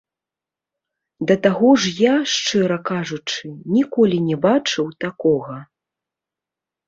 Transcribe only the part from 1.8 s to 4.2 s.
ж я, шчыра кажучы, ніколі